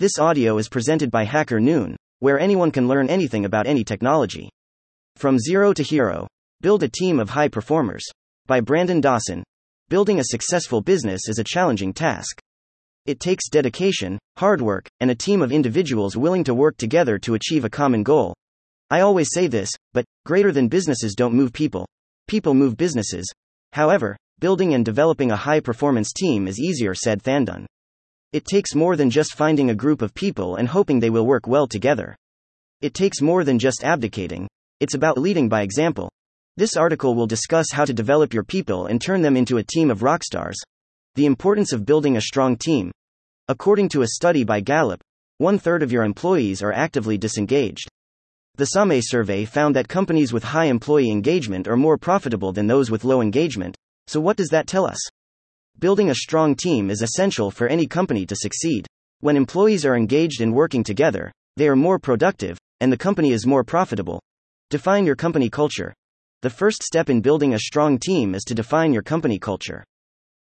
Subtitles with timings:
[0.00, 4.48] This audio is presented by Hacker Noon, where anyone can learn anything about any technology.
[5.16, 6.26] From Zero to Hero
[6.62, 8.02] Build a Team of High Performers.
[8.46, 9.44] By Brandon Dawson.
[9.90, 12.40] Building a successful business is a challenging task.
[13.04, 17.34] It takes dedication, hard work, and a team of individuals willing to work together to
[17.34, 18.34] achieve a common goal.
[18.88, 21.86] I always say this, but greater than businesses don't move people.
[22.26, 23.30] People move businesses.
[23.74, 27.66] However, building and developing a high performance team is easier said than done.
[28.32, 31.48] It takes more than just finding a group of people and hoping they will work
[31.48, 32.16] well together.
[32.80, 34.48] It takes more than just abdicating,
[34.80, 36.08] it's about leading by example.
[36.56, 39.90] This article will discuss how to develop your people and turn them into a team
[39.90, 40.56] of rock stars.
[41.16, 42.92] The importance of building a strong team.
[43.48, 45.02] According to a study by Gallup,
[45.38, 47.88] one third of your employees are actively disengaged.
[48.54, 52.92] The SAME survey found that companies with high employee engagement are more profitable than those
[52.92, 53.76] with low engagement.
[54.06, 55.09] So, what does that tell us?
[55.80, 58.86] Building a strong team is essential for any company to succeed.
[59.20, 63.46] When employees are engaged in working together, they are more productive, and the company is
[63.46, 64.20] more profitable.
[64.68, 65.94] Define your company culture.
[66.42, 69.82] The first step in building a strong team is to define your company culture.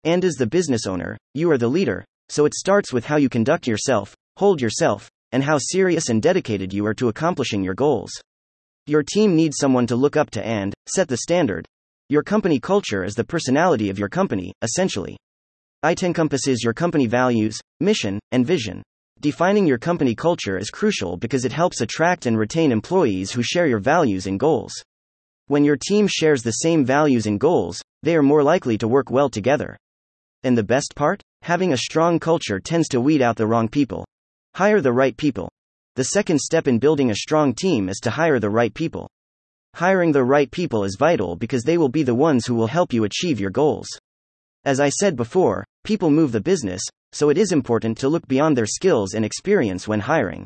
[0.04, 3.28] And as the business owner, you are the leader, so it starts with how you
[3.28, 8.12] conduct yourself, hold yourself, and how serious and dedicated you are to accomplishing your goals.
[8.86, 11.66] Your team needs someone to look up to and set the standard.
[12.14, 15.18] Your company culture is the personality of your company, essentially.
[15.84, 18.84] It encompasses your company values, mission, and vision.
[19.22, 23.66] Defining your company culture is crucial because it helps attract and retain employees who share
[23.66, 24.74] your values and goals.
[25.48, 29.10] When your team shares the same values and goals, they are more likely to work
[29.10, 29.76] well together.
[30.44, 31.20] And the best part?
[31.42, 34.06] Having a strong culture tends to weed out the wrong people.
[34.54, 35.50] Hire the right people.
[35.96, 39.10] The second step in building a strong team is to hire the right people.
[39.76, 42.94] Hiring the right people is vital because they will be the ones who will help
[42.94, 43.88] you achieve your goals.
[44.66, 48.56] As I said before, people move the business, so it is important to look beyond
[48.56, 50.46] their skills and experience when hiring.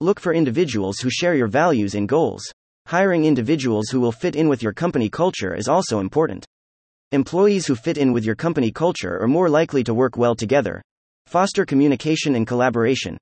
[0.00, 2.42] Look for individuals who share your values and goals.
[2.86, 6.46] Hiring individuals who will fit in with your company culture is also important.
[7.10, 10.80] Employees who fit in with your company culture are more likely to work well together.
[11.26, 13.18] Foster communication and collaboration.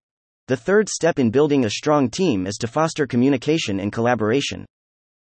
[0.48, 4.66] The third step in building a strong team is to foster communication and collaboration.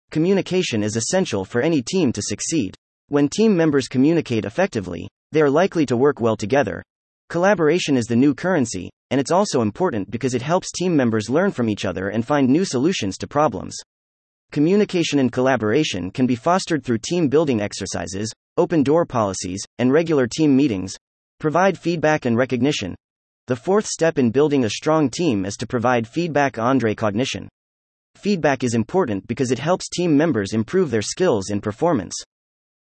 [0.09, 2.73] Communication is essential for any team to succeed.
[3.09, 6.81] When team members communicate effectively, they are likely to work well together.
[7.29, 11.51] Collaboration is the new currency, and it's also important because it helps team members learn
[11.51, 13.75] from each other and find new solutions to problems.
[14.53, 20.25] Communication and collaboration can be fostered through team building exercises, open door policies, and regular
[20.25, 20.93] team meetings.
[21.37, 22.95] Provide feedback and recognition.
[23.47, 27.49] The fourth step in building a strong team is to provide feedback and recognition.
[28.17, 32.15] Feedback is important because it helps team members improve their skills and performance.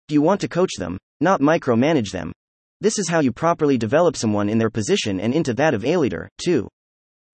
[0.07, 2.31] You want to coach them, not micromanage them.
[2.79, 5.97] This is how you properly develop someone in their position and into that of a
[5.97, 6.69] leader, too.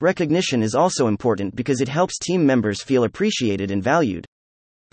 [0.01, 4.25] Recognition is also important because it helps team members feel appreciated and valued.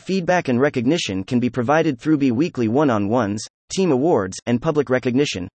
[0.01, 3.43] Feedback and recognition can be provided through bi weekly one on ones,
[3.75, 5.49] team awards, and public recognition.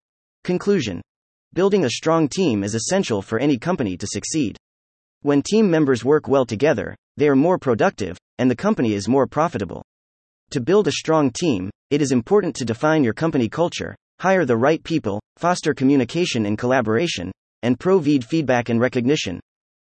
[0.46, 1.02] Conclusion
[1.52, 4.56] Building a strong team is essential for any company to succeed.
[5.22, 9.28] When team members work well together, they are more productive, and the company is more
[9.28, 9.84] profitable.
[10.54, 14.58] To build a strong team, it is important to define your company culture, hire the
[14.58, 19.40] right people, foster communication and collaboration, and provide feedback and recognition.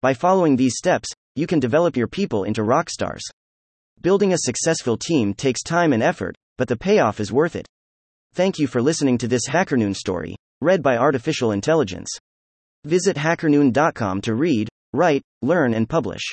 [0.03, 3.22] By following these steps, you can develop your people into rock stars.
[4.03, 7.66] Building a successful team takes time and effort, but the payoff is worth it.
[8.34, 12.10] Thank you for listening to this HackerNoon story, read by Artificial Intelligence.
[12.84, 16.25] Visit hackernoon.com to read, write, learn, and publish.